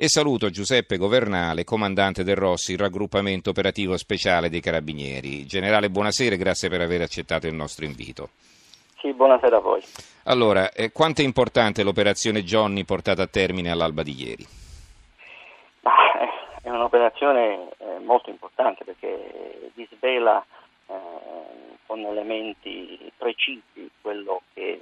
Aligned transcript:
E 0.00 0.06
saluto 0.08 0.48
Giuseppe 0.48 0.96
Governale, 0.96 1.64
comandante 1.64 2.22
del 2.22 2.36
Rossi, 2.36 2.76
raggruppamento 2.76 3.50
operativo 3.50 3.96
speciale 3.96 4.48
dei 4.48 4.60
Carabinieri. 4.60 5.44
Generale, 5.44 5.90
buonasera 5.90 6.36
e 6.36 6.38
grazie 6.38 6.68
per 6.68 6.80
aver 6.80 7.00
accettato 7.00 7.48
il 7.48 7.54
nostro 7.54 7.84
invito. 7.84 8.28
Sì, 9.00 9.12
buonasera 9.12 9.56
a 9.56 9.58
voi. 9.58 9.82
Allora, 10.26 10.70
eh, 10.70 10.92
quanto 10.92 11.22
è 11.22 11.24
importante 11.24 11.82
l'operazione 11.82 12.44
Johnny 12.44 12.84
portata 12.84 13.22
a 13.22 13.26
termine 13.26 13.72
all'alba 13.72 14.04
di 14.04 14.12
ieri? 14.12 14.46
Ah, 15.82 16.60
è 16.62 16.70
un'operazione 16.70 17.70
eh, 17.78 17.98
molto 17.98 18.30
importante 18.30 18.84
perché 18.84 19.72
disvela 19.74 20.46
eh, 20.86 20.94
con 21.86 21.98
elementi 22.04 23.10
precisi 23.16 23.90
quello 24.00 24.42
che 24.54 24.80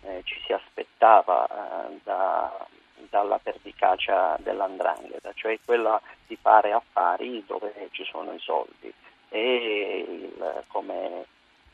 eh, 0.00 0.22
ci 0.24 0.40
si 0.46 0.54
aspettava 0.54 1.46
eh, 1.46 1.98
da 2.04 2.66
dalla 3.08 3.38
pervicacia 3.38 4.36
dell'andrangheta, 4.40 5.32
cioè 5.34 5.58
quella 5.64 6.00
di 6.26 6.36
fare 6.36 6.72
affari 6.72 7.44
dove 7.46 7.88
ci 7.92 8.04
sono 8.04 8.32
i 8.32 8.38
soldi. 8.38 8.92
E 9.28 10.06
il, 10.08 10.64
come 10.68 11.26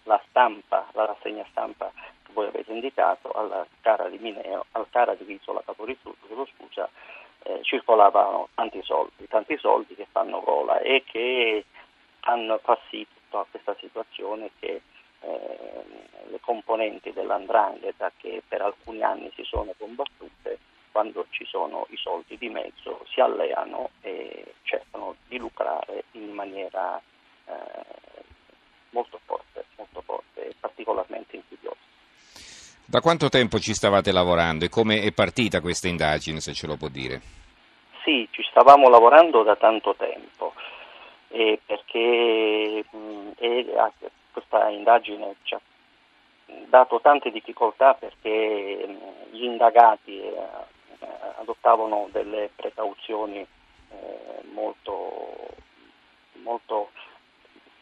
la 0.04 0.20
stampa, 0.28 0.88
la 0.92 1.06
rassegna 1.06 1.44
stampa 1.50 1.92
che 1.94 2.32
voi 2.32 2.46
avete 2.46 2.72
indicato 2.72 3.30
al 3.30 3.66
Cara 3.80 4.08
di 4.08 4.18
Mineo, 4.18 4.66
al 4.72 4.86
Cara 4.90 5.14
di 5.14 5.24
Visola 5.24 5.62
Caporizzuto, 5.64 6.46
scusa, 6.56 6.88
eh, 7.44 7.60
circolavano 7.62 8.48
tanti 8.54 8.82
soldi, 8.82 9.26
tanti 9.28 9.56
soldi 9.58 9.94
che 9.94 10.06
fanno 10.10 10.40
gola 10.40 10.78
e 10.80 11.02
che 11.04 11.64
fanno 12.20 12.58
fa 12.58 12.78
sì 12.88 13.06
tutta 13.12 13.44
questa 13.50 13.74
situazione 13.80 14.50
che 14.58 14.80
eh, 15.20 15.84
le 16.28 16.40
componenti 16.40 17.12
dell'andrangheta 17.12 18.12
che 18.16 18.42
per 18.46 18.62
alcuni 18.62 19.02
anni 19.02 19.30
si 19.34 19.42
sono 19.44 19.74
combattute 19.76 20.58
quando 20.92 21.26
ci 21.30 21.44
sono 21.44 21.86
i 21.90 21.96
soldi 21.96 22.36
di 22.38 22.48
mezzo 22.48 23.04
si 23.10 23.20
alleano 23.20 23.90
e 24.02 24.54
cercano 24.62 25.16
di 25.26 25.38
lucrare 25.38 26.04
in 26.12 26.30
maniera 26.30 27.00
eh, 27.46 28.22
molto 28.90 29.18
forte, 29.24 29.64
molto 29.76 30.02
forte 30.02 30.48
e 30.48 30.54
particolarmente 30.60 31.36
insidiosa. 31.36 31.76
Da 32.84 33.00
quanto 33.00 33.28
tempo 33.28 33.58
ci 33.58 33.72
stavate 33.74 34.12
lavorando 34.12 34.66
e 34.66 34.68
come 34.68 35.00
è 35.00 35.12
partita 35.12 35.60
questa 35.60 35.88
indagine, 35.88 36.40
se 36.40 36.52
ce 36.52 36.66
lo 36.66 36.76
può 36.76 36.88
dire? 36.88 37.20
Sì, 38.04 38.28
ci 38.30 38.42
stavamo 38.50 38.88
lavorando 38.88 39.42
da 39.42 39.56
tanto 39.56 39.94
tempo 39.96 40.52
eh, 41.28 41.58
perché 41.64 42.84
mh, 42.90 43.30
e, 43.38 43.72
ah, 43.76 43.92
questa 44.32 44.68
indagine 44.68 45.36
ci 45.42 45.54
ha 45.54 45.60
dato 46.68 47.00
tante 47.00 47.30
difficoltà 47.30 47.94
perché 47.94 48.86
mh, 48.86 49.34
gli 49.34 49.44
indagati 49.44 50.20
eh, 50.20 50.36
adottavano 51.42 52.08
delle 52.10 52.50
precauzioni 52.54 53.38
eh, 53.38 54.42
molto, 54.52 55.48
molto 56.42 56.90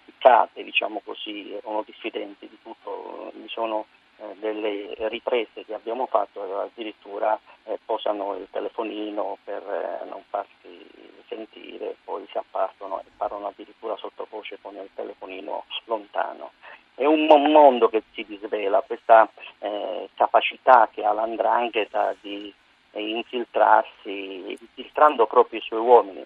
piccate, 0.04 0.64
diciamo 0.64 1.00
così, 1.04 1.52
erano 1.54 1.82
diffidenti 1.84 2.48
di 2.48 2.58
tutto, 2.62 3.32
mi 3.34 3.48
sono 3.48 3.86
eh, 4.16 4.34
delle 4.38 4.94
riprese 5.08 5.64
che 5.64 5.74
abbiamo 5.74 6.06
fatto 6.06 6.60
addirittura 6.60 7.38
eh, 7.64 7.78
posano 7.84 8.36
il 8.36 8.48
telefonino 8.50 9.38
per 9.44 9.62
eh, 9.62 10.08
non 10.08 10.22
farsi 10.28 10.88
sentire, 11.28 11.96
poi 12.04 12.26
si 12.30 12.36
appartono 12.36 13.00
e 13.00 13.04
parlano 13.16 13.46
addirittura 13.46 13.96
sottovoce 13.96 14.58
con 14.60 14.74
il 14.74 14.90
telefonino 14.94 15.64
lontano. 15.84 16.52
È 16.94 17.04
un 17.06 17.26
mondo 17.26 17.88
che 17.88 18.02
si 18.12 18.24
disvela, 18.26 18.82
questa 18.82 19.26
eh, 19.60 20.10
capacità 20.14 20.88
che 20.92 21.02
ha 21.02 21.12
l'andrangheta 21.12 22.14
di 22.20 22.52
infiltrarsi, 22.98 24.58
infiltrando 24.58 25.26
proprio 25.26 25.60
i 25.60 25.62
suoi 25.62 25.80
uomini. 25.80 26.24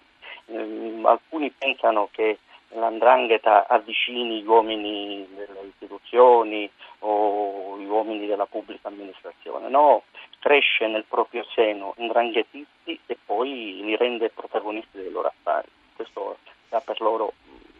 Mm, 0.51 1.05
alcuni 1.05 1.51
pensano 1.51 2.09
che 2.11 2.39
l'andrangheta 2.69 3.67
avvicini 3.67 4.41
gli 4.41 4.47
uomini 4.47 5.27
delle 5.35 5.67
istituzioni 5.67 6.69
o 6.99 7.77
gli 7.77 7.85
uomini 7.85 8.25
della 8.25 8.45
pubblica 8.45 8.87
amministrazione, 8.87 9.69
no, 9.69 10.03
cresce 10.39 10.87
nel 10.87 11.05
proprio 11.07 11.43
seno 11.53 11.93
indranghetisti 11.97 12.99
e 13.05 13.17
poi 13.23 13.81
li 13.83 13.95
rende 13.95 14.29
protagonisti 14.29 14.97
dei 14.97 15.11
loro 15.11 15.27
affari. 15.27 15.67
Questo 15.95 16.37
dà 16.69 16.81
per 16.81 16.99
loro 17.01 17.33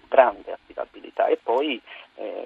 grande 0.08 0.54
affidabilità 0.54 1.28
e 1.28 1.38
poi 1.42 1.82
eh, 2.16 2.46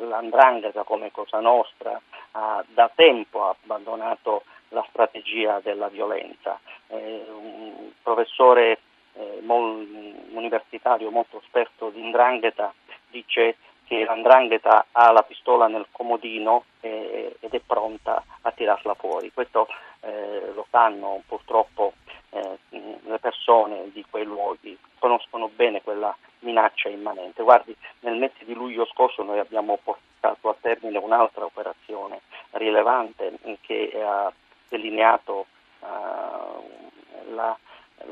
l'andrangheta 0.00 0.82
come 0.82 1.10
cosa 1.10 1.40
nostra 1.40 2.00
ha 2.32 2.64
da 2.68 2.90
tempo 2.94 3.48
abbandonato 3.48 4.44
la 4.68 4.84
strategia 4.90 5.60
della 5.62 5.88
violenza. 5.88 6.58
Eh, 6.88 7.24
un 7.28 7.90
professore 8.02 8.78
eh, 9.14 9.40
mol, 9.42 9.86
universitario 10.30 11.10
molto 11.10 11.40
esperto 11.42 11.90
di 11.90 12.02
Ndrangheta 12.02 12.72
dice 13.10 13.56
che 13.86 14.04
l'Andrangheta 14.04 14.86
ha 14.92 15.10
la 15.12 15.22
pistola 15.22 15.66
nel 15.66 15.86
comodino 15.90 16.64
eh, 16.80 17.36
ed 17.40 17.54
è 17.54 17.60
pronta 17.60 18.22
a 18.42 18.50
tirarla 18.50 18.94
fuori. 18.94 19.32
Questo 19.32 19.66
eh, 20.00 20.52
lo 20.54 20.66
sanno 20.70 21.22
purtroppo 21.26 21.94
eh, 22.30 22.58
le 22.68 23.18
persone 23.18 23.90
di 23.92 24.04
quei 24.08 24.24
luoghi, 24.24 24.76
conoscono 24.98 25.48
bene 25.48 25.82
quella 25.82 26.14
minaccia 26.40 26.88
immanente. 26.88 27.42
Guardi, 27.42 27.74
nel 28.00 28.16
mese 28.16 28.44
di 28.44 28.52
luglio 28.52 28.84
scorso 28.86 29.22
noi 29.22 29.38
abbiamo 29.38 29.78
portato 29.82 30.50
a 30.50 30.56
termine 30.60 30.98
un'altra 30.98 31.44
operazione 31.44 32.20
rilevante 32.50 33.38
che 33.62 33.90
ha 34.02 34.32
delineato 34.68 35.46
uh, 35.80 37.34
la, 37.34 37.56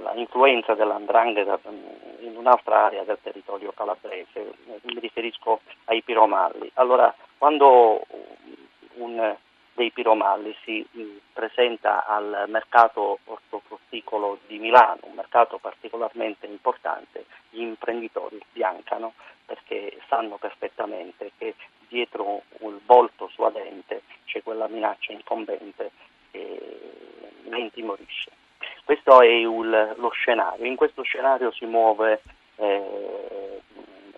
la, 0.03 0.12
influenza 0.15 0.75
dell'andrangheta 0.75 1.59
in 2.21 2.37
un'altra 2.37 2.87
area 2.87 3.05
del 3.05 3.19
territorio 3.22 3.72
calabrese, 3.72 4.55
mi 4.83 4.99
riferisco 4.99 5.61
ai 5.84 6.03
piromalli. 6.03 6.71
Allora, 6.75 7.15
quando 7.39 8.03
un 8.94 9.37
dei 9.77 9.91
piromalli 9.91 10.56
si 10.65 10.84
presenta 11.33 12.06
al 12.06 12.47
mercato 12.49 13.19
ortofrutticolo 13.25 14.38
di 14.47 14.59
Milano, 14.59 15.00
un 15.03 15.15
mercato 15.15 15.59
particolarmente 15.59 16.47
importante, 16.47 17.27
gli 17.50 17.61
imprenditori 17.61 18.41
sbiancano 18.49 19.12
perché 19.44 19.99
sanno 20.09 20.38
perfettamente 20.38 21.33
che 21.37 21.55
dietro 21.88 22.43
il 22.61 22.81
volto 22.87 23.28
suadente 23.28 24.03
c'è 24.25 24.43
quella 24.43 24.67
minaccia 24.67 25.12
incombente 25.12 25.91
ne 27.48 27.58
intimorisce. 27.60 28.30
Questo 28.84 29.20
è 29.20 29.26
il, 29.26 29.94
lo 29.96 30.10
scenario, 30.10 30.64
in 30.64 30.76
questo 30.76 31.02
scenario 31.02 31.50
si 31.52 31.66
muove 31.66 32.22
eh, 32.56 33.60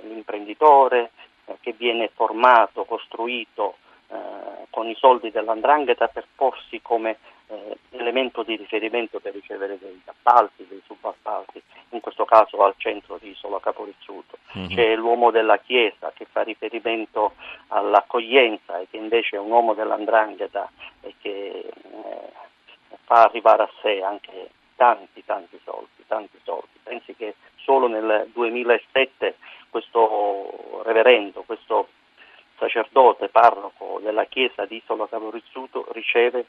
l'imprenditore 0.03 1.11
eh, 1.47 1.57
che 1.61 1.73
viene 1.73 2.11
formato, 2.15 2.85
costruito 2.85 3.77
eh, 4.09 4.67
con 4.71 4.89
i 4.89 4.95
soldi 4.95 5.31
dell'andrangheta 5.31 6.09
per 6.09 6.27
porsi 6.35 6.81
come 6.83 7.19
eh, 7.49 7.79
elemento 7.91 8.43
di 8.43 8.57
riferimento 8.57 9.21
per 9.21 9.33
ricevere 9.33 9.79
degli 9.79 10.03
appalti, 10.05 10.67
dei 10.69 10.83
subappalti, 10.85 11.63
in 11.91 12.01
questo 12.01 12.25
caso 12.25 12.63
al 12.63 12.75
centro 12.77 13.19
di 13.21 13.31
Isola 13.31 13.59
Caporizzuto. 13.61 14.37
Mm-hmm. 14.57 14.69
C'è 14.69 14.95
l'uomo 14.97 15.31
della 15.31 15.59
Chiesa 15.59 16.13
che 16.15 16.27
fa 16.31 16.43
riferimento 16.43 17.35
all'accoglienza 17.69 18.79
e 18.79 18.87
che 18.91 18.97
invece 18.97 19.37
è 19.37 19.39
un 19.39 19.51
uomo 19.51 19.75
dell'andrangheta 19.75 20.71
e 21.01 21.15
che 21.21 21.71
fa 23.09 23.23
arrivare 23.23 23.63
a 23.63 23.71
sé 23.81 24.03
anche 24.03 24.51
tanti 24.77 25.25
tanti 25.25 25.59
soldi, 25.65 26.05
tanti 26.07 26.39
soldi. 26.45 26.79
Pensi 26.83 27.15
che 27.17 27.37
solo 27.57 27.89
nel 27.89 28.29
2007 28.35 29.37
questo 29.71 30.83
reverendo, 30.85 31.43
questo 31.43 31.89
sacerdote 32.59 33.29
parroco 33.29 33.99
della 34.03 34.27
chiesa 34.27 34.67
di 34.67 34.77
Isola 34.77 35.09
Caporizzuto 35.09 35.87
riceve 35.93 36.47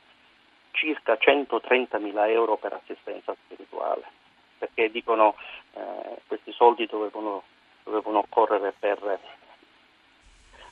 circa 0.71 1.13
130.000 1.13 2.29
euro 2.29 2.57
per 2.57 2.73
assistenza 2.73 3.33
spirituale, 3.45 4.03
perché 4.57 4.91
dicono 4.91 5.35
eh, 5.75 6.21
questi 6.27 6.51
soldi 6.51 6.85
dovevano, 6.87 7.43
dovevano 7.83 8.25
correre 8.27 8.73
per, 8.77 9.19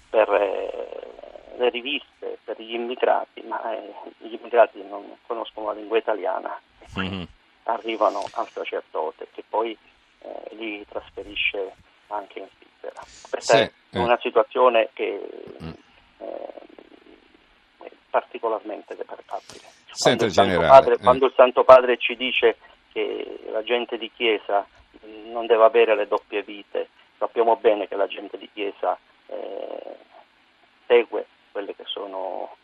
per 0.10 0.34
eh, 0.34 1.37
le 1.56 1.70
riviste, 1.70 2.38
per 2.44 2.62
gli 2.62 2.74
immigrati, 2.74 3.42
ma 3.42 3.74
eh, 3.74 3.94
gli 4.20 4.34
immigrati 4.34 4.84
non 4.84 5.18
conoscono 5.26 5.68
la 5.68 5.74
lingua 5.74 5.98
italiana 5.98 6.60
e 6.96 7.00
mm-hmm. 7.00 7.24
arrivano 7.64 8.24
al 8.34 8.48
sacerdote 8.50 9.28
che 9.34 9.44
poi 9.48 9.78
eh, 10.20 10.56
li 10.56 10.86
trasferisce 10.88 11.74
anche 12.08 12.40
in 12.40 12.48
Svizzera. 12.56 13.02
Questa 13.30 13.58
sì, 13.58 13.64
è 13.64 13.72
eh. 13.92 14.00
una 14.00 14.18
situazione 14.22 14.90
che 14.94 15.20
mm. 15.62 15.72
Eh, 16.20 16.54
è 17.84 17.92
particolarmente 18.10 18.96
deprecabile. 18.96 19.76
Senta, 19.92 20.26
quando, 20.26 20.26
il 20.26 20.32
generale, 20.32 20.68
padre, 20.68 20.98
quando 20.98 21.26
il 21.28 21.34
Santo 21.36 21.64
Padre 21.64 21.98
ci 21.98 22.16
dice 22.16 22.58
che 22.92 23.40
la 23.52 23.64
gente 23.64 23.98
di 23.98 24.12
Chiesa 24.16 24.66
non 25.32 25.46
deve 25.46 25.64
avere 25.64 25.96
le 25.96 26.08
doppie 26.08 26.42
vite, 26.42 26.90
sappiamo 27.18 27.56
bene 27.56 27.88
che 27.88 27.96
la 27.96 28.08
gente 28.08 28.38
di 28.38 28.50
Chiesa 28.52 28.98
eh, 29.28 29.96
segue 30.88 31.26
sono 32.08 32.56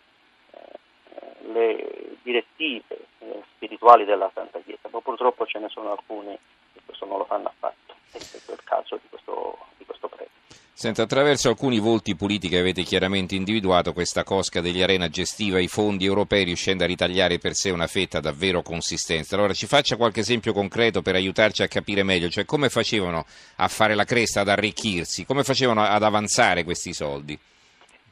eh, 0.52 1.52
le 1.52 2.18
direttive 2.24 3.08
eh, 3.20 3.44
spirituali 3.56 4.06
della 4.06 4.32
Santa 4.34 4.60
Chiesa, 4.64 4.88
ma 4.92 5.02
purtroppo 5.02 5.46
ce 5.46 5.60
ne 5.60 5.68
sono 5.70 5.92
alcuni 5.92 6.38
che 6.74 6.80
questo 6.86 7.06
non 7.06 7.18
lo 7.18 7.26
fanno 7.26 7.50
affatto, 7.50 7.94
e 8.14 8.20
questo 8.20 8.52
è 8.52 8.54
il 8.54 8.64
caso 8.64 8.96
di 8.96 9.08
questo, 9.10 9.58
di 9.78 9.86
questo 9.86 10.08
prete. 10.08 10.32
Senta, 10.76 11.04
attraverso 11.04 11.50
alcuni 11.50 11.80
volti 11.80 12.16
politici 12.16 12.56
avete 12.56 12.82
chiaramente 12.84 13.36
individuato 13.36 13.94
questa 13.94 14.24
cosca 14.24 14.60
degli 14.60 14.82
Arena 14.82 15.08
gestiva 15.08 15.60
i 15.60 15.68
fondi 15.68 16.06
europei 16.06 16.46
riuscendo 16.46 16.84
a 16.84 16.88
ritagliare 16.88 17.38
per 17.38 17.54
sé 17.54 17.70
una 17.70 17.88
fetta 17.88 18.20
davvero 18.20 18.62
consistente. 18.62 19.36
Allora 19.36 19.54
ci 19.54 19.68
faccia 19.68 19.98
qualche 19.98 20.22
esempio 20.22 20.52
concreto 20.52 21.02
per 21.02 21.16
aiutarci 21.16 21.62
a 21.62 21.68
capire 21.68 22.04
meglio, 22.04 22.30
cioè 22.30 22.46
come 22.46 22.70
facevano 22.70 23.26
a 23.58 23.68
fare 23.68 23.94
la 23.94 24.06
cresta, 24.06 24.42
ad 24.42 24.50
arricchirsi, 24.50 25.26
come 25.26 25.44
facevano 25.44 25.84
ad 25.84 26.02
avanzare 26.02 26.64
questi 26.64 26.94
soldi? 26.94 27.40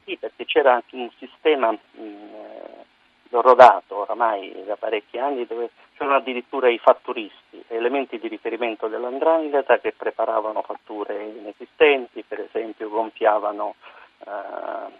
Sì, 0.04 0.16
perché 0.16 0.44
c'era 0.44 0.74
anche 0.74 0.96
un 0.96 1.10
sistema 1.18 1.70
mh, 1.70 2.32
rodato 3.30 3.98
oramai 3.98 4.64
da 4.64 4.76
parecchi 4.76 5.18
anni 5.18 5.46
dove 5.46 5.70
c'erano 5.96 6.16
addirittura 6.16 6.68
i 6.68 6.78
fatturisti, 6.78 7.64
elementi 7.68 8.18
di 8.18 8.28
riferimento 8.28 8.88
dell'andrangheta 8.88 9.78
che 9.78 9.92
preparavano 9.92 10.62
fatture 10.62 11.22
inesistenti, 11.22 12.24
per 12.26 12.40
esempio 12.40 12.88
gonfiavano 12.88 13.74
uh, 14.18 14.92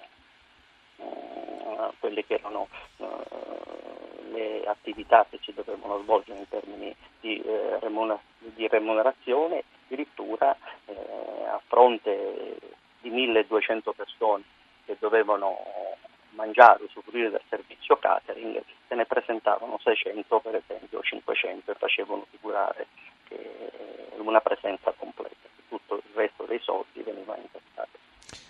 uh, 0.97 1.93
quelle 1.99 2.25
che 2.25 2.35
erano 2.35 2.69
uh, 2.99 3.07
le 4.31 4.63
attività 4.65 5.27
che 5.29 5.39
si 5.43 5.53
dovevano 5.53 5.99
svolgere 6.03 6.39
in 6.39 6.49
termini 6.49 6.95
di, 7.21 7.43
remuner- 7.81 8.21
di 8.39 8.67
remunerazione, 8.69 9.65
addirittura 9.85 10.57
a 10.87 11.61
fronte 11.67 12.57
di 13.01 13.11
1200 13.11 13.93
persone 13.93 14.43
che 14.85 14.97
dovevano 14.99 15.59
mangiare, 16.31 16.85
usufruire 16.85 17.31
del 17.31 17.43
servizio 17.49 17.97
catering, 17.97 18.63
se 18.89 18.95
ne 18.95 19.05
presentavano 19.05 19.79
600 19.83 20.41
per 20.41 20.57
esempio 20.57 20.99
o 20.99 21.03
500 21.03 21.71
e 21.71 21.75
facevano 21.75 22.27
figurare 22.31 22.87
una 24.33 24.41
presenza 24.41 24.93
completa, 24.97 25.49
tutto 25.69 25.97
il 25.97 26.03
resto 26.15 26.45
dei 26.45 26.61
soldi 26.63 27.03
veniva 27.03 27.37
incassato. 27.37 27.99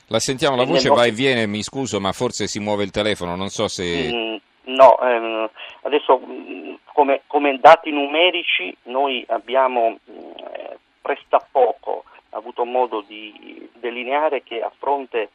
La 0.09 0.21
sentiamo, 0.21 0.57
la 0.57 0.65
voce 0.65 0.89
va 0.89 1.05
e 1.05 1.11
viene, 1.11 1.47
mi 1.47 1.63
scuso, 1.63 1.99
ma 1.99 2.13
forse 2.13 2.47
si 2.47 2.61
muove 2.61 2.85
il 2.85 2.91
telefono, 2.91 3.35
non 3.35 3.49
so 3.49 3.67
se... 3.69 4.11
Mm, 4.13 4.37
no, 4.75 4.99
ehm, 5.01 5.51
adesso 5.83 6.21
mm, 6.25 6.75
come, 6.93 7.23
come, 7.27 7.59
dati 7.59 7.91
numerici 7.91 8.77
noi 8.85 9.25
abbiamo 9.29 9.99
eh, 10.07 10.79
prestappoco 11.01 12.05
avuto 12.31 12.65
modo 12.65 13.03
di 13.07 13.69
delineare 13.75 14.43
che 14.43 14.63
a 14.63 14.71
fronte 14.79 15.31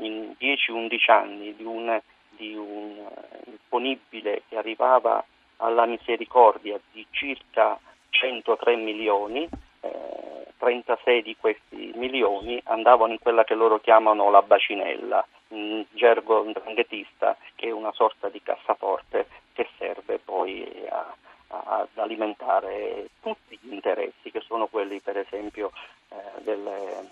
in 0.00 0.34
10-11 0.38 1.10
anni 1.10 1.54
di 1.56 1.64
un, 1.64 2.00
di 2.30 2.54
un 2.54 3.06
imponibile 3.46 4.42
che 4.48 4.56
arrivava 4.56 5.24
alla 5.58 5.86
misericordia 5.86 6.78
di 6.92 7.06
circa 7.10 7.78
103 8.10 8.76
milioni, 8.76 9.48
eh, 9.80 10.46
36 10.58 11.22
di 11.22 11.36
questi 11.38 11.92
milioni 11.94 12.60
andavano 12.64 13.12
in 13.12 13.18
quella 13.18 13.44
che 13.44 13.54
loro 13.54 13.78
chiamano 13.78 14.30
la 14.30 14.42
bacinella, 14.42 15.26
in 15.48 15.84
gergo 15.92 16.42
dranghetista, 16.52 17.36
che 17.54 17.68
è 17.68 17.70
una 17.70 17.92
sorta 17.92 18.28
di 18.28 18.42
cassaforte 18.42 19.26
che 19.52 19.68
serve 19.78 20.18
poi 20.18 20.66
a, 20.88 21.14
ad 21.48 21.88
alimentare 21.94 23.08
tutti 23.20 23.58
gli 23.60 23.72
interessi, 23.72 24.30
che 24.30 24.40
sono 24.40 24.66
quelli 24.66 25.00
per 25.00 25.18
esempio 25.18 25.72
eh, 26.08 26.42
delle, 26.42 27.08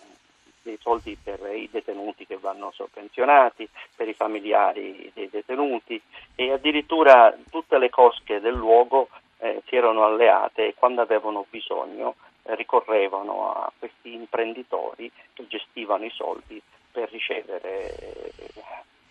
dei 0.65 0.79
soldi 0.81 1.17
per 1.23 1.39
i 1.55 1.69
detenuti 1.71 2.27
che 2.27 2.39
vanno 2.39 2.73
sovvenzionati, 2.75 3.69
per 3.95 4.09
i 4.09 4.15
familiari 4.15 5.11
dei 5.15 5.29
detenuti 5.29 6.01
e 6.35 6.51
addirittura 6.51 7.37
tutte 7.51 7.79
le 7.79 7.91
cosche 7.91 8.41
del 8.41 8.55
luogo 8.55 9.09
eh, 9.39 9.63
si 9.67 9.77
erano 9.77 10.05
alleate 10.05 10.69
e 10.69 10.75
quando 10.75 11.03
avevano 11.03 11.47
bisogno 11.49 12.17
eh, 12.45 12.55
ricorrevano 12.57 13.53
a 13.53 13.71
questi 13.79 14.15
imprenditori 14.15 15.11
che 15.35 15.47
gestivano 15.47 16.05
i 16.05 16.11
soldi 16.11 16.61
per 16.91 17.11
ricevere 17.11 17.95
eh, 17.97 18.33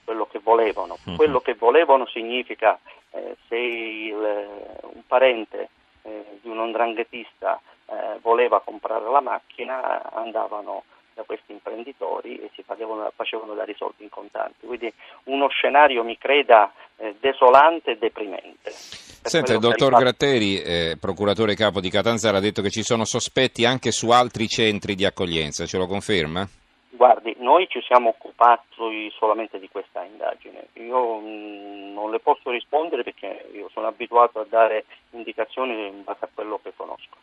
quello 0.04 0.26
che 0.26 0.40
volevano. 0.40 0.98
Uh-huh. 1.06 1.16
Quello 1.16 1.40
che 1.40 1.54
volevano 1.54 2.08
significa 2.08 2.80
eh, 3.12 3.38
se 3.48 3.56
il, 3.56 4.14
un 4.16 5.02
parente 5.06 5.70
eh, 6.02 6.40
di 6.42 6.50
un 6.50 6.60
ondranghetista 6.60 7.62
eh, 7.86 8.20
voleva 8.22 8.62
comprare 8.62 9.10
la 9.10 9.22
macchina 9.22 10.12
andavano 10.14 10.84
da 11.14 11.24
questi 11.24 11.52
imprenditori 11.52 12.38
e 12.38 12.50
si 12.56 12.64
facevano, 12.64 13.12
facevano 13.16 13.54
dare 13.54 13.72
i 13.72 13.76
soldi 13.76 14.04
in 14.04 14.10
contanti. 14.10 14.66
Quindi 14.66 14.92
uno 15.26 15.48
scenario, 15.50 16.04
mi 16.04 16.18
creda, 16.18 16.72
eh, 16.98 17.16
desolante 17.20 17.92
e 17.92 17.98
deprimente. 17.98 18.72
Senta, 18.72 19.54
il 19.54 19.60
dottor 19.60 19.92
fatto... 19.92 20.04
Gratteri, 20.04 20.62
eh, 20.62 20.98
procuratore 21.00 21.56
capo 21.56 21.80
di 21.80 21.90
Catanzaro, 21.90 22.38
ha 22.38 22.42
detto 22.42 22.62
che 22.62 22.70
ci 22.70 22.84
sono 22.84 23.06
sospetti 23.06 23.66
anche 23.66 23.92
su 23.92 24.10
altri 24.10 24.48
centri 24.48 24.96
di 24.96 25.06
accoglienza, 25.06 25.66
ce 25.66 25.78
lo 25.78 25.88
conferma? 25.88 26.48
Guardi, 26.90 27.36
noi 27.40 27.68
ci 27.70 27.82
siamo 27.82 28.10
occupati 28.10 29.12
solamente 29.18 29.60
di 29.60 29.68
questa 29.70 30.04
indagine. 30.04 30.68
Io 30.74 31.20
mh, 31.20 31.26
mm, 31.26 31.94
non 31.94 32.12
le 32.12 32.20
posso 32.20 32.52
rispondere 32.52 33.04
perché 33.04 33.50
io 33.54 33.70
sono 33.74 33.88
abituato 33.88 34.40
a 34.40 34.46
dare 34.48 34.86
indicazioni 35.12 35.88
in 35.88 36.04
base 36.04 36.26
a 36.26 36.30
quello 36.34 36.60
che 36.62 36.72
conosco. 36.76 37.18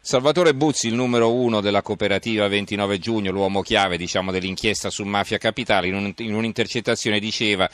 Salvatore 0.00 0.54
Buzzi, 0.54 0.88
il 0.88 0.94
numero 0.94 1.32
uno 1.32 1.60
della 1.60 1.82
cooperativa 1.82 2.48
29 2.48 2.98
giugno, 2.98 3.30
l'uomo 3.30 3.60
chiave 3.62 3.96
diciamo, 3.96 4.30
dell'inchiesta 4.30 4.90
su 4.90 5.04
Mafia 5.04 5.38
Capitale, 5.38 5.88
in, 5.88 5.94
un, 5.94 6.12
in 6.18 6.34
un'intercettazione 6.34 7.18
diceva 7.18 7.68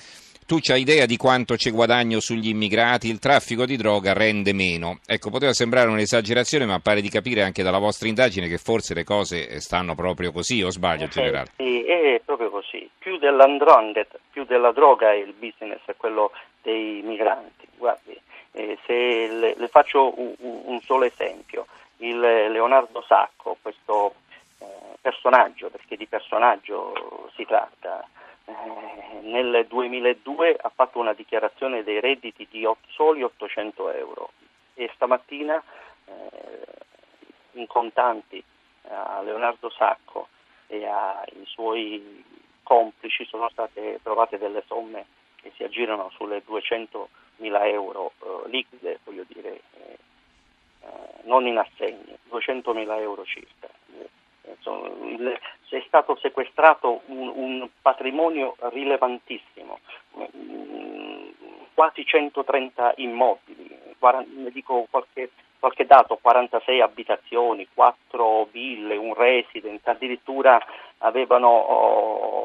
tu 0.46 0.58
c'hai 0.60 0.82
idea 0.82 1.06
di 1.06 1.16
quanto 1.16 1.54
c'è 1.54 1.70
guadagno 1.70 2.20
sugli 2.20 2.48
immigrati, 2.48 3.08
il 3.08 3.18
traffico 3.18 3.64
di 3.64 3.76
droga 3.76 4.12
rende 4.12 4.52
meno. 4.52 4.98
Ecco, 5.06 5.30
poteva 5.30 5.54
sembrare 5.54 5.88
un'esagerazione, 5.88 6.66
ma 6.66 6.80
pare 6.80 7.00
di 7.00 7.08
capire 7.08 7.42
anche 7.42 7.62
dalla 7.62 7.78
vostra 7.78 8.08
indagine 8.08 8.46
che 8.46 8.58
forse 8.58 8.92
le 8.92 9.04
cose 9.04 9.60
stanno 9.60 9.94
proprio 9.94 10.32
così, 10.32 10.62
o 10.62 10.70
sbaglio, 10.70 11.04
eh, 11.04 11.08
generale? 11.08 11.50
Sì, 11.56 11.82
è 11.84 12.20
proprio 12.24 12.50
così. 12.50 12.88
Più 12.98 13.16
dell'androndet, 13.16 14.18
più 14.30 14.44
della 14.44 14.72
droga 14.72 15.12
è 15.12 15.16
il 15.16 15.32
business, 15.32 15.80
è 15.86 15.94
quello 15.96 16.30
dei 16.60 17.00
migranti. 17.02 17.66
Guardi, 17.78 18.14
eh, 18.54 18.78
le, 18.86 19.54
le 19.56 19.68
faccio 19.68 20.18
un, 20.18 20.34
un 20.38 20.80
solo 20.80 21.04
esempio 21.04 21.66
il 21.98 22.18
Leonardo 22.18 23.02
Sacco, 23.02 23.56
questo 23.60 24.14
eh, 24.58 24.66
personaggio, 25.00 25.70
perché 25.70 25.96
di 25.96 26.06
personaggio 26.06 27.30
si 27.34 27.44
tratta, 27.44 28.06
eh, 28.44 29.20
nel 29.22 29.66
2002 29.68 30.56
ha 30.60 30.70
fatto 30.74 30.98
una 30.98 31.12
dichiarazione 31.12 31.82
dei 31.82 32.00
redditi 32.00 32.46
di 32.50 32.68
soli 32.88 33.22
800 33.22 33.90
euro. 33.92 34.30
E 34.74 34.90
stamattina 34.94 35.62
eh, 36.06 36.12
in 37.52 37.66
contanti 37.66 38.42
a 38.88 39.22
Leonardo 39.22 39.70
Sacco 39.70 40.28
e 40.66 40.84
ai 40.84 41.44
suoi 41.44 42.22
complici 42.62 43.24
sono 43.24 43.48
state 43.50 44.00
trovate 44.02 44.36
delle 44.36 44.64
somme 44.66 45.06
che 45.36 45.52
si 45.54 45.62
aggirano 45.62 46.10
sulle 46.16 46.42
200 46.44 47.08
mila 47.36 47.66
eh, 48.44 48.48
liquide, 48.48 49.00
voglio 49.04 49.24
dire, 49.26 49.60
eh, 49.78 49.98
non 51.24 51.46
in 51.46 51.58
assegni, 51.58 52.16
200.000 52.30 53.00
euro 53.00 53.24
circa. 53.24 53.68
Eh, 53.98 54.08
è 55.74 55.82
stato 55.86 56.16
sequestrato 56.16 57.02
un, 57.06 57.32
un 57.34 57.68
patrimonio 57.82 58.56
rilevantissimo, 58.58 59.80
mm, 60.36 61.28
quasi 61.74 62.04
130 62.06 62.94
immobili, 62.96 63.68
ne 63.98 64.50
dico 64.50 64.86
qualche, 64.90 65.30
qualche 65.58 65.86
dato, 65.86 66.18
46 66.20 66.80
abitazioni, 66.80 67.66
4 67.72 68.48
ville, 68.52 68.96
un 68.96 69.14
residence, 69.14 69.88
addirittura 69.90 70.64
avevano 70.98 71.48
oh, 71.48 72.43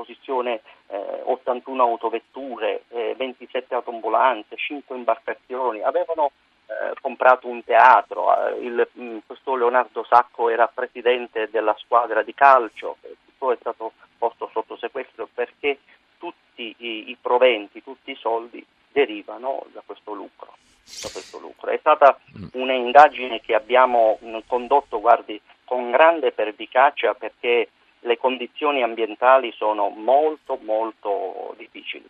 disposizione 0.00 0.60
eh, 0.88 1.20
81 1.24 1.82
autovetture, 1.82 2.84
eh, 2.88 3.14
27 3.16 3.74
autoambulanze, 3.74 4.56
5 4.56 4.96
imbarcazioni, 4.96 5.82
avevano 5.82 6.32
eh, 6.66 6.94
comprato 7.00 7.48
un 7.48 7.62
teatro, 7.64 8.34
eh, 8.48 8.58
il, 8.60 8.88
mm, 8.98 9.18
questo 9.26 9.54
Leonardo 9.54 10.04
Sacco 10.04 10.48
era 10.48 10.68
presidente 10.68 11.48
della 11.50 11.74
squadra 11.78 12.22
di 12.22 12.34
calcio, 12.34 12.96
tutto 13.00 13.52
è 13.52 13.56
stato 13.58 13.92
posto 14.18 14.50
sotto 14.52 14.76
sequestro 14.76 15.28
perché 15.32 15.78
tutti 16.18 16.74
i, 16.78 17.10
i 17.10 17.16
proventi, 17.20 17.82
tutti 17.82 18.10
i 18.10 18.16
soldi 18.16 18.64
derivano 18.92 19.64
da 19.72 19.82
questo 19.84 20.12
lucro. 20.12 20.56
Da 21.02 21.08
questo 21.12 21.38
lucro. 21.38 21.70
È 21.70 21.78
stata 21.78 22.18
un'indagine 22.52 23.40
che 23.40 23.54
abbiamo 23.54 24.18
condotto 24.46 25.00
guardi, 25.00 25.40
con 25.64 25.92
grande 25.92 26.32
pervicacia 26.32 27.14
perché 27.14 27.68
le 28.10 28.18
condizioni 28.18 28.82
ambientali 28.82 29.52
sono 29.56 29.88
molto 29.90 30.58
molto 30.62 31.54
difficili. 31.56 32.04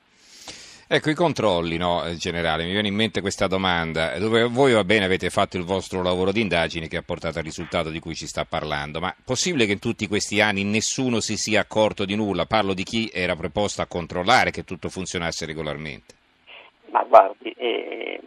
Ecco, 0.92 1.10
i 1.10 1.14
controlli, 1.14 1.76
no, 1.76 2.04
eh, 2.04 2.16
generale, 2.16 2.64
mi 2.64 2.72
viene 2.72 2.88
in 2.88 2.94
mente 2.94 3.20
questa 3.20 3.46
domanda, 3.46 4.18
dove 4.18 4.48
voi 4.48 4.72
va 4.72 4.82
bene 4.82 5.04
avete 5.04 5.30
fatto 5.30 5.56
il 5.56 5.62
vostro 5.62 6.02
lavoro 6.02 6.32
di 6.32 6.40
indagine 6.40 6.88
che 6.88 6.96
ha 6.96 7.02
portato 7.02 7.38
al 7.38 7.44
risultato 7.44 7.90
di 7.90 8.00
cui 8.00 8.16
ci 8.16 8.26
sta 8.26 8.44
parlando, 8.44 8.98
ma 8.98 9.14
possibile 9.24 9.66
che 9.66 9.72
in 9.72 9.78
tutti 9.78 10.08
questi 10.08 10.40
anni 10.40 10.64
nessuno 10.64 11.20
si 11.20 11.36
sia 11.36 11.60
accorto 11.60 12.04
di 12.04 12.16
nulla? 12.16 12.46
Parlo 12.46 12.72
di 12.74 12.82
chi 12.82 13.08
era 13.12 13.36
preposto 13.36 13.82
a 13.82 13.86
controllare 13.86 14.50
che 14.50 14.64
tutto 14.64 14.88
funzionasse 14.88 15.46
regolarmente. 15.46 16.14
Ma 16.90 17.04
guardi, 17.04 17.54
eh, 17.56 18.20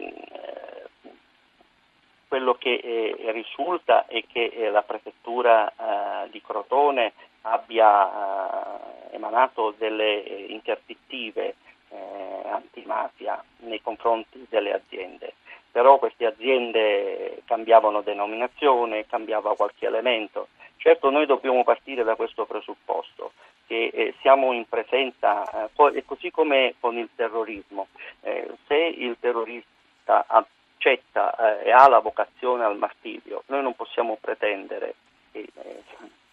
quello 2.34 2.54
che 2.54 2.80
eh, 2.82 3.30
risulta 3.30 4.06
è 4.06 4.24
che 4.26 4.46
eh, 4.46 4.70
la 4.70 4.82
prefettura 4.82 5.68
eh, 5.68 6.30
di 6.30 6.42
Crotone 6.42 7.12
abbia 7.46 8.08
eh, 8.08 9.16
emanato 9.16 9.74
delle 9.76 10.24
eh, 10.24 10.46
interdittive 10.48 11.54
eh, 11.88 12.48
antimafia 12.48 13.42
nei 13.58 13.80
confronti 13.80 14.46
delle 14.48 14.72
aziende, 14.72 15.34
però 15.70 15.98
queste 15.98 16.26
aziende 16.26 17.42
cambiavano 17.44 18.02
denominazione, 18.02 19.06
cambiava 19.06 19.56
qualche 19.56 19.86
elemento. 19.86 20.48
Certo 20.76 21.10
noi 21.10 21.26
dobbiamo 21.26 21.64
partire 21.64 22.02
da 22.02 22.14
questo 22.14 22.44
presupposto 22.44 23.32
che 23.66 23.90
eh, 23.92 24.14
siamo 24.20 24.52
in 24.52 24.68
presenza, 24.68 25.66
eh, 25.66 26.04
così 26.04 26.30
come 26.30 26.74
con 26.80 26.98
il 26.98 27.08
terrorismo, 27.14 27.88
eh, 28.20 28.50
se 28.66 28.76
il 28.76 29.16
terrorista 29.18 30.26
accetta 30.26 31.60
e 31.62 31.70
ha 31.70 31.88
la 31.88 32.00
vocazione 32.00 32.64
al 32.64 32.76
martirio, 32.76 33.42
noi 33.46 33.62
non 33.62 33.74
possiamo 33.74 34.18
pretendere 34.20 34.94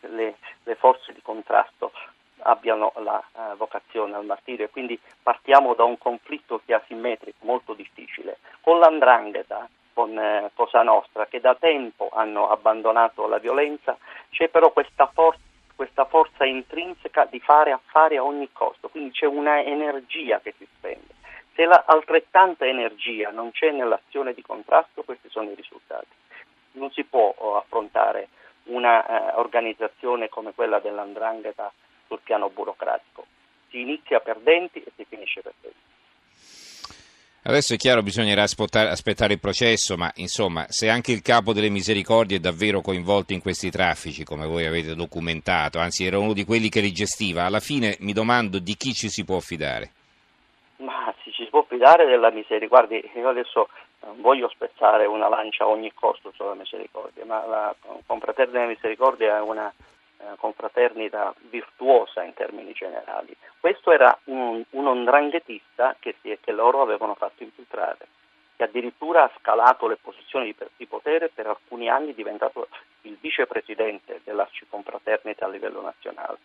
le, 0.09 0.35
le 0.63 0.75
forze 0.75 1.13
di 1.13 1.21
contrasto 1.21 1.91
abbiano 2.43 2.91
la 2.97 3.23
uh, 3.33 3.55
vocazione 3.55 4.15
al 4.15 4.25
martirio 4.25 4.65
e 4.65 4.69
quindi 4.69 4.99
partiamo 5.21 5.73
da 5.73 5.83
un 5.83 5.97
conflitto 5.97 6.61
che 6.65 6.73
è 6.73 6.75
asimmetrico, 6.75 7.37
molto 7.45 7.73
difficile. 7.73 8.37
Con 8.61 8.79
l'andrangheta, 8.79 9.67
con 9.93 10.17
eh, 10.17 10.51
Cosa 10.53 10.81
Nostra, 10.83 11.25
che 11.27 11.39
da 11.39 11.55
tempo 11.55 12.09
hanno 12.11 12.49
abbandonato 12.49 13.27
la 13.27 13.37
violenza, 13.37 13.97
c'è 14.29 14.49
però 14.49 14.71
questa, 14.71 15.07
for- 15.13 15.37
questa 15.75 16.05
forza 16.05 16.45
intrinseca 16.45 17.25
di 17.25 17.39
fare 17.39 17.71
affari 17.71 18.17
a 18.17 18.23
ogni 18.23 18.49
costo, 18.51 18.89
quindi 18.89 19.11
c'è 19.11 19.25
una 19.25 19.61
energia 19.61 20.39
che 20.39 20.53
si 20.57 20.67
spende. 20.77 21.19
Se 21.53 21.65
la 21.65 21.83
altrettanta 21.85 22.65
energia 22.65 23.29
non 23.29 23.51
c'è 23.51 23.71
nell'azione 23.71 24.33
di 24.33 24.41
contrasto, 24.41 25.03
questi 25.03 25.29
sono 25.29 25.49
i 25.49 25.55
risultati. 25.55 26.07
Non 26.73 26.89
si 26.91 27.03
può 27.03 27.33
oh, 27.37 27.57
affrontare 27.57 28.29
un'organizzazione 28.63 30.25
eh, 30.25 30.29
come 30.29 30.53
quella 30.53 30.79
dell'andrangheta 30.79 31.71
sul 32.07 32.19
piano 32.23 32.49
burocratico. 32.49 33.25
Si 33.69 33.79
inizia 33.79 34.19
perdenti 34.19 34.83
e 34.83 34.91
si 34.95 35.05
finisce 35.07 35.41
perdenti. 35.41 35.89
Adesso 37.43 37.73
è 37.73 37.77
chiaro, 37.77 38.03
bisognerà 38.03 38.43
aspettare 38.43 39.33
il 39.33 39.39
processo, 39.39 39.97
ma 39.97 40.11
insomma, 40.17 40.65
se 40.69 40.89
anche 40.89 41.11
il 41.11 41.23
capo 41.23 41.53
delle 41.53 41.69
misericordie 41.69 42.37
è 42.37 42.39
davvero 42.39 42.81
coinvolto 42.81 43.33
in 43.33 43.41
questi 43.41 43.71
traffici, 43.71 44.23
come 44.23 44.45
voi 44.45 44.67
avete 44.67 44.93
documentato, 44.93 45.79
anzi 45.79 46.05
era 46.05 46.19
uno 46.19 46.33
di 46.33 46.45
quelli 46.45 46.69
che 46.69 46.81
li 46.81 46.91
gestiva, 46.91 47.45
alla 47.45 47.59
fine 47.59 47.97
mi 48.01 48.13
domando 48.13 48.59
di 48.59 48.75
chi 48.75 48.93
ci 48.93 49.09
si 49.09 49.25
può 49.25 49.39
fidare. 49.39 49.91
Ma 50.77 51.11
si 51.23 51.31
ci 51.31 51.47
può 51.49 51.65
fidare 51.67 52.05
della 52.05 52.29
misericordia. 52.29 52.99
Guardi, 52.99 53.19
io 53.19 53.29
adesso 53.29 53.69
non 54.03 54.21
voglio 54.21 54.49
spezzare 54.49 55.05
una 55.05 55.27
lancia 55.27 55.63
a 55.63 55.67
ogni 55.67 55.93
costo 55.93 56.31
sulla 56.31 56.55
misericordia, 56.55 57.25
ma 57.25 57.45
la 57.45 57.75
confraternita 58.05 58.65
misericordia 58.65 59.37
è 59.37 59.41
una 59.41 59.71
eh, 60.17 60.35
confraternita 60.37 61.33
virtuosa 61.49 62.23
in 62.23 62.33
termini 62.33 62.73
generali. 62.73 63.35
Questo 63.59 63.91
era 63.91 64.17
un, 64.25 64.63
un 64.71 64.87
ondranghetista 64.87 65.95
che, 65.99 66.15
che 66.21 66.51
loro 66.51 66.81
avevano 66.81 67.15
fatto 67.15 67.43
infiltrare, 67.43 68.07
che 68.55 68.63
addirittura 68.63 69.23
ha 69.23 69.31
scalato 69.39 69.87
le 69.87 69.97
posizioni 69.97 70.45
di, 70.45 70.55
di 70.77 70.85
potere 70.85 71.29
per 71.29 71.47
alcuni 71.47 71.89
anni 71.89 72.11
è 72.11 72.13
diventato 72.15 72.67
il 73.01 73.17
vicepresidente 73.19 74.21
dell'arciconfraternita 74.23 75.45
a 75.45 75.49
livello 75.49 75.81
nazionale. 75.81 76.37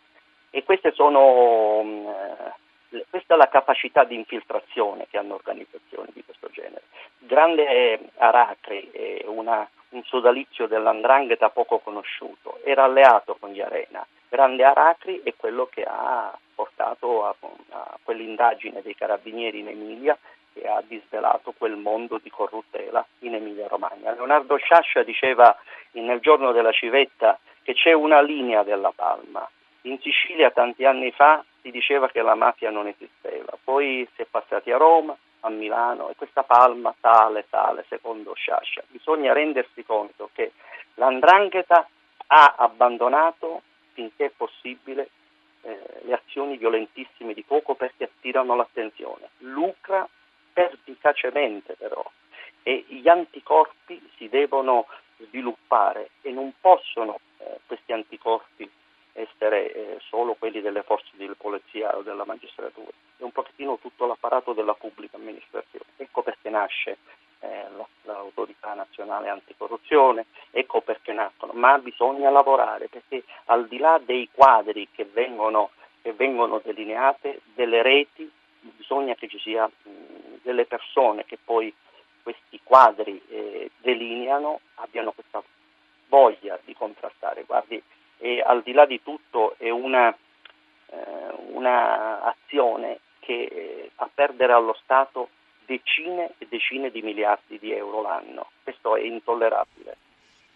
E 0.50 0.64
queste 0.64 0.92
sono, 0.92 1.82
mm, 1.82 2.06
eh, 2.06 2.54
questa 3.10 3.34
è 3.34 3.36
la 3.36 3.48
capacità 3.48 4.04
di 4.04 4.14
infiltrazione 4.14 5.06
che 5.10 5.18
hanno 5.18 5.34
organizzazioni 5.34 6.10
di 6.12 6.24
questo 6.24 6.48
genere. 6.50 6.82
Grande 7.18 7.98
Aracri 8.16 8.90
è 8.90 9.24
una 9.26 9.68
un 9.96 10.02
sodalizio 10.04 10.66
dell'andrangheta 10.66 11.48
poco 11.48 11.78
conosciuto, 11.78 12.58
era 12.64 12.84
alleato 12.84 13.36
con 13.38 13.50
gli 13.50 13.60
Arena. 13.60 14.06
Grande 14.28 14.64
Aracri 14.64 15.22
è 15.22 15.34
quello 15.36 15.66
che 15.66 15.84
ha 15.84 16.36
portato 16.54 17.24
a, 17.24 17.34
a 17.70 17.98
quell'indagine 18.02 18.82
dei 18.82 18.94
carabinieri 18.94 19.60
in 19.60 19.68
Emilia 19.68 20.16
e 20.52 20.66
ha 20.66 20.82
disvelato 20.86 21.54
quel 21.56 21.76
mondo 21.76 22.18
di 22.22 22.30
corruttela 22.30 23.04
in 23.20 23.34
Emilia 23.34 23.68
Romagna. 23.68 24.12
Leonardo 24.12 24.56
Sciascia 24.56 25.02
diceva 25.02 25.56
nel 25.92 26.20
giorno 26.20 26.52
della 26.52 26.72
civetta 26.72 27.38
che 27.62 27.74
c'è 27.74 27.92
una 27.92 28.20
linea 28.20 28.62
della 28.62 28.92
palma. 28.94 29.48
In 29.82 29.98
Sicilia 30.00 30.50
tanti 30.50 30.84
anni 30.84 31.10
fa 31.12 31.44
si 31.66 31.72
diceva 31.72 32.08
che 32.08 32.22
la 32.22 32.36
mafia 32.36 32.70
non 32.70 32.86
esisteva, 32.86 33.58
poi 33.62 34.08
si 34.14 34.22
è 34.22 34.24
passati 34.24 34.70
a 34.70 34.76
Roma, 34.76 35.16
a 35.40 35.48
Milano 35.48 36.10
e 36.10 36.14
questa 36.14 36.44
palma 36.44 36.94
tale, 37.00 37.46
tale, 37.50 37.84
secondo 37.88 38.34
Sciascia. 38.34 38.84
Bisogna 38.86 39.32
rendersi 39.32 39.84
conto 39.84 40.30
che 40.32 40.52
l'andrangheta 40.94 41.88
ha 42.28 42.54
abbandonato 42.56 43.62
finché 43.94 44.26
è 44.26 44.30
possibile 44.30 45.10
eh, 45.62 45.76
le 46.02 46.12
azioni 46.12 46.56
violentissime 46.56 47.34
di 47.34 47.42
fuoco 47.42 47.74
perché 47.74 48.04
attirano 48.04 48.54
l'attenzione. 48.54 49.30
Lucra 49.38 50.08
pervicacemente 50.52 51.74
però 51.74 52.08
e 52.62 52.84
gli 52.88 53.08
anticorpi 53.08 54.00
si 54.16 54.28
devono 54.28 54.86
sviluppare 55.18 56.10
e 56.22 56.30
non 56.30 56.52
possono 56.60 57.18
eh, 57.38 57.58
questi 57.66 57.92
anticorpi 57.92 58.70
essere 59.16 59.72
eh, 59.72 59.98
solo 60.08 60.34
quelli 60.34 60.60
delle 60.60 60.82
forze 60.82 61.10
di 61.12 61.28
polizia 61.36 61.96
o 61.96 62.02
della 62.02 62.24
magistratura, 62.24 62.90
è 63.16 63.22
un 63.22 63.32
pochettino 63.32 63.78
tutto 63.78 64.06
l'apparato 64.06 64.52
della 64.52 64.74
pubblica 64.74 65.16
amministrazione. 65.16 65.86
Ecco 65.96 66.22
perché 66.22 66.50
nasce 66.50 66.98
eh, 67.40 67.64
l'autorità 68.02 68.74
nazionale 68.74 69.28
anticorruzione, 69.28 70.26
ecco 70.50 70.80
perché 70.82 71.12
nascono, 71.12 71.52
ma 71.54 71.78
bisogna 71.78 72.30
lavorare 72.30 72.88
perché 72.88 73.24
al 73.46 73.66
di 73.66 73.78
là 73.78 74.00
dei 74.04 74.28
quadri 74.32 74.88
che 74.92 75.04
vengono, 75.04 75.70
che 76.02 76.12
vengono 76.12 76.60
delineate, 76.62 77.40
delle 77.54 77.82
reti, 77.82 78.30
bisogna 78.60 79.14
che 79.14 79.28
ci 79.28 79.38
sia 79.38 79.66
mh, 79.66 80.40
delle 80.42 80.66
persone 80.66 81.24
che 81.24 81.38
poi 81.42 81.72
questi 82.22 82.60
quadri 82.62 83.22
eh, 83.28 83.70
delineano, 83.78 84.60
abbiano 84.74 85.12
questa 85.12 85.42
voglia 86.08 86.58
di 86.64 86.74
contrastare. 86.74 87.44
Guardi, 87.44 87.80
e 88.18 88.42
al 88.44 88.62
di 88.62 88.72
là 88.72 88.86
di 88.86 89.02
tutto 89.02 89.54
è 89.58 89.70
una, 89.70 90.08
eh, 90.10 90.96
una 91.52 92.22
azione 92.22 93.00
che 93.20 93.42
eh, 93.42 93.90
fa 93.94 94.08
perdere 94.12 94.52
allo 94.52 94.76
Stato 94.82 95.30
decine 95.66 96.32
e 96.38 96.46
decine 96.48 96.90
di 96.90 97.02
miliardi 97.02 97.58
di 97.58 97.72
euro 97.72 98.00
l'anno. 98.02 98.50
Questo 98.62 98.96
è 98.96 99.02
intollerabile 99.02 99.96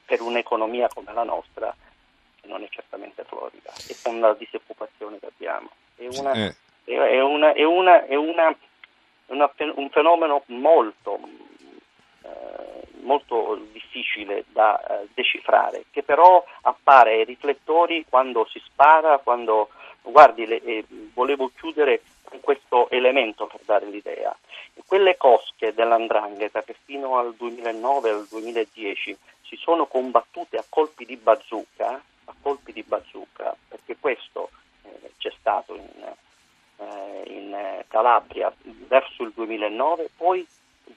per 0.07 0.23
un'economia 0.23 0.89
come 0.89 1.13
la 1.13 1.25
nostra, 1.25 1.75
che 2.41 2.49
non 2.49 2.63
è 2.63 2.69
certamente 2.69 3.25
florida, 3.25 3.71
e 3.89 3.97
con 4.03 4.19
la 4.21 4.35
disoccupazione 4.35 5.19
che 5.19 5.27
abbiamo. 5.27 5.71
È, 5.95 6.07
una, 6.07 6.33
eh. 6.33 6.55
è, 6.85 7.21
una, 7.21 7.53
è, 7.53 7.65
una, 7.65 8.07
è 8.07 8.15
un 8.15 9.91
fenomeno 9.91 10.43
molto, 10.47 11.21
molto 13.03 13.61
difficile 13.73 14.45
da 14.49 14.81
eh, 14.81 15.09
decifrare, 15.15 15.85
che 15.91 16.03
però 16.03 16.45
appare 16.63 17.15
ai 17.15 17.25
riflettori 17.25 18.05
quando 18.09 18.47
si 18.51 18.61
spara, 18.65 19.19
quando 19.19 19.71
guardi, 20.03 20.47
le, 20.47 20.63
eh, 20.63 20.85
volevo 21.15 21.51
chiudere 21.57 22.03
con 22.25 22.41
questo 22.41 22.89
elemento 22.91 23.47
per 23.47 23.61
dare 23.65 23.87
l'idea. 23.87 24.35
Quelle 24.87 25.17
cosche 25.17 25.75
dell'andrangheta 25.75 26.63
che 26.63 26.75
fino 26.85 27.19
al 27.19 27.35
2009 27.35 28.11
al 28.11 28.27
2010 28.29 29.17
si 29.43 29.57
sono 29.57 29.87
combattute 29.87 30.57
a 30.57 30.65
colpi 30.69 31.05
di 31.05 31.17
bazooka, 31.17 32.03
a 32.25 32.35
colpi 32.41 32.73
di 32.73 32.83
bazooka 32.83 33.57
perché 33.69 33.97
questo 33.99 34.51
eh, 34.83 35.13
c'è 35.19 35.33
stato 35.39 35.75
in, 35.75 36.15
eh, 36.77 37.23
in 37.27 37.85
Calabria 37.89 38.53
verso 38.63 39.23
il 39.23 39.33
2009, 39.35 40.11
poi 40.17 40.47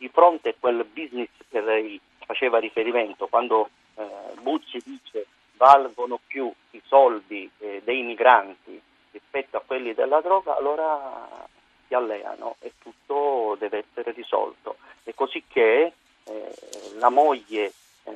di 0.04 0.10
fronte 0.10 0.50
a 0.50 0.54
quel 0.60 0.84
business 0.84 1.30
che 1.50 1.62
lei 1.62 1.98
faceva 2.26 2.60
riferimento, 2.60 3.28
quando 3.28 3.70
eh, 3.96 4.04
Buzzi 4.42 4.82
dice 4.84 5.28
valgono 5.56 6.20
più 6.28 6.52
i 6.72 6.82
soldi 6.88 7.50
eh, 7.60 7.82
dei 7.86 8.02
migranti 8.02 8.82
rispetto 9.12 9.56
a 9.56 9.64
quelli 9.66 9.94
della 9.94 10.20
droga, 10.20 10.58
allora 10.58 11.48
si 11.88 11.94
alleano 11.94 12.58
e 12.60 12.74
tutto 12.80 13.56
deve 13.58 13.86
essere 13.88 14.12
risolto. 14.12 14.76
E 15.06 15.14
così 15.14 15.42
che 15.48 15.94
eh, 16.26 16.54
la 16.98 17.10
moglie 17.10 17.72
eh, 18.04 18.14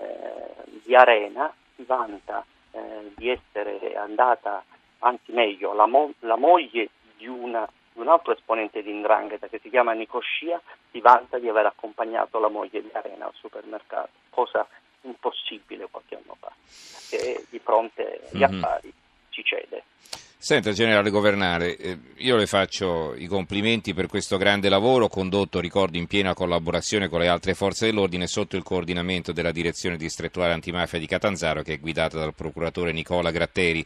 di 0.84 0.94
Arena 0.94 1.53
si 1.77 1.84
vanta 1.84 2.46
eh, 2.72 3.13
di 3.15 3.29
essere 3.29 3.96
andata, 3.96 4.62
anzi 5.00 5.32
meglio, 5.32 5.72
la, 5.72 5.86
mo- 5.86 6.12
la 6.20 6.36
moglie 6.36 6.89
di 7.15 7.27
una 7.27 7.65
un 8.01 8.08
altro 8.08 8.34
esponente 8.34 8.82
di 8.82 8.92
Indrangheta 8.92 9.48
che 9.48 9.60
si 9.62 9.70
chiama 9.70 9.94
Nicoscia 9.94 10.62
si 10.92 11.00
vanta 11.00 11.39
di 11.39 11.50
aver 11.50 11.66
accompagnato 11.66 12.39
la 12.39 12.50
moglie 12.50 12.82
di 12.82 12.89
Arena 12.94 13.25
al 13.25 13.34
supermercato, 13.36 14.10
cosa 14.30 14.68
impossibile 15.01 15.88
qualche 15.89 16.16
anno 16.16 16.36
fa, 16.39 16.51
perché 17.10 17.46
di 17.50 17.60
fronte 17.60 18.22
agli 18.32 18.39
mm-hmm. 18.39 18.63
affari 18.63 18.94
ci 19.30 19.44
cede. 19.44 19.84
Senta, 20.39 20.72
generale 20.72 21.10
Governale, 21.10 21.75
eh, 21.75 21.98
io 22.18 22.36
le 22.36 22.46
faccio 22.46 23.16
i 23.16 23.25
complimenti 23.25 23.96
per 23.96 24.06
questo 24.06 24.38
grande 24.38 24.70
lavoro 24.70 25.08
condotto, 25.08 25.60
ricordo, 25.60 25.98
in 25.98 26.06
piena 26.06 26.36
collaborazione 26.36 27.10
con 27.10 27.20
le 27.20 27.27
altre 27.27 27.56
forze 27.56 27.88
dell'ordine 27.88 28.27
sotto 28.27 28.56
il 28.56 28.62
coordinamento 28.62 29.32
della 29.32 29.51
direzione 29.51 29.98
distrettuale 29.98 30.54
antimafia 30.54 31.00
di 31.00 31.08
Catanzaro 31.08 31.63
che 31.63 31.74
è 31.74 31.80
guidata 31.80 32.20
dal 32.20 32.36
procuratore 32.36 32.92
Nicola 32.92 33.32
Gratteri. 33.32 33.84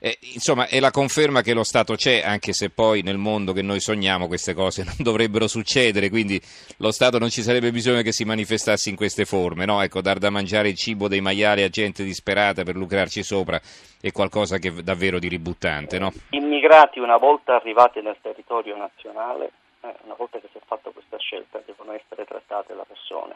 Eh, 0.00 0.16
insomma, 0.34 0.66
è 0.68 0.78
la 0.78 0.90
conferma 0.90 1.42
che 1.42 1.54
lo 1.54 1.64
Stato 1.64 1.94
c'è, 1.94 2.22
anche 2.24 2.52
se 2.52 2.70
poi 2.70 3.02
nel 3.02 3.16
mondo 3.16 3.52
che 3.52 3.62
noi 3.62 3.80
sogniamo 3.80 4.26
queste 4.26 4.54
cose 4.54 4.84
non 4.86 4.96
dovrebbero 4.98 5.48
succedere, 5.48 6.08
quindi 6.08 6.40
lo 6.78 6.92
Stato 6.92 7.18
non 7.18 7.30
ci 7.30 7.42
sarebbe 7.42 7.70
bisogno 7.70 8.02
che 8.02 8.12
si 8.12 8.24
manifestasse 8.24 8.90
in 8.90 8.96
queste 8.96 9.24
forme, 9.24 9.64
no? 9.64 9.82
Ecco, 9.82 10.00
dar 10.00 10.18
da 10.18 10.30
mangiare 10.30 10.68
il 10.68 10.76
cibo 10.76 11.08
dei 11.08 11.20
maiali 11.20 11.62
a 11.62 11.68
gente 11.68 12.04
disperata 12.04 12.62
per 12.62 12.76
lucrarci 12.76 13.22
sopra 13.22 13.60
è 14.00 14.12
qualcosa 14.12 14.58
che 14.58 14.72
davvero 14.82 15.18
di 15.18 15.28
ributtante, 15.28 15.98
no? 15.98 16.12
Immigrati 16.30 17.00
una 17.00 17.16
volta 17.16 17.56
arrivati 17.56 18.00
nel 18.00 18.16
territorio 18.22 18.76
nazionale, 18.76 19.50
eh, 19.80 19.94
una 20.04 20.14
volta 20.16 20.38
che 20.38 20.48
si 20.52 20.58
è 20.58 20.60
fatta 20.64 20.90
questa 20.90 21.18
scelta, 21.18 21.60
devono 21.66 21.92
essere 21.92 22.24
trattate 22.24 22.74
da 22.74 22.84
persone. 22.86 23.34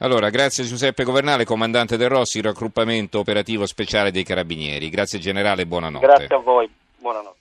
Allora, 0.00 0.30
grazie 0.30 0.62
Giuseppe 0.62 1.02
Governale, 1.02 1.44
comandante 1.44 1.96
del 1.96 2.08
Rossi, 2.08 2.40
raggruppamento 2.40 3.18
operativo 3.18 3.66
speciale 3.66 4.12
dei 4.12 4.22
Carabinieri. 4.22 4.90
Grazie 4.90 5.18
generale, 5.18 5.66
buonanotte. 5.66 6.06
Grazie 6.06 6.34
a 6.36 6.38
voi, 6.38 6.70
buonanotte. 6.98 7.37